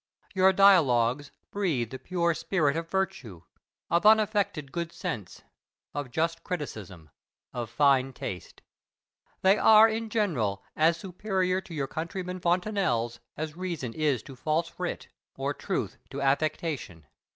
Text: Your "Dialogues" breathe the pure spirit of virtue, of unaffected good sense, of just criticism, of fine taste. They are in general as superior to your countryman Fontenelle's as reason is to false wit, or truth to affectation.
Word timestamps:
Your 0.33 0.51
"Dialogues" 0.51 1.29
breathe 1.51 1.91
the 1.91 1.99
pure 1.99 2.33
spirit 2.33 2.75
of 2.75 2.89
virtue, 2.89 3.43
of 3.91 4.03
unaffected 4.03 4.71
good 4.71 4.91
sense, 4.91 5.43
of 5.93 6.09
just 6.09 6.43
criticism, 6.43 7.11
of 7.53 7.69
fine 7.69 8.11
taste. 8.11 8.63
They 9.43 9.59
are 9.59 9.87
in 9.87 10.09
general 10.09 10.63
as 10.75 10.97
superior 10.97 11.61
to 11.61 11.75
your 11.75 11.85
countryman 11.85 12.39
Fontenelle's 12.39 13.19
as 13.37 13.55
reason 13.55 13.93
is 13.93 14.23
to 14.23 14.35
false 14.35 14.79
wit, 14.79 15.07
or 15.35 15.53
truth 15.53 15.99
to 16.09 16.19
affectation. 16.19 17.05